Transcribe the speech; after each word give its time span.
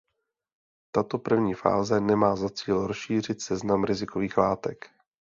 Tato 0.91 1.17
první 1.19 1.53
fáze 1.53 1.99
nemá 2.01 2.35
za 2.35 2.49
cíl 2.49 2.87
rozšířit 2.87 3.41
seznam 3.41 3.83
rizikových 3.83 4.37
látek. 4.37 4.89